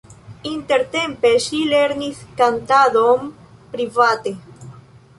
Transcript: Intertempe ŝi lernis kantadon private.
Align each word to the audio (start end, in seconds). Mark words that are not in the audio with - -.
Intertempe 0.51 1.31
ŝi 1.43 1.59
lernis 1.75 2.25
kantadon 2.41 3.31
private. 3.77 4.37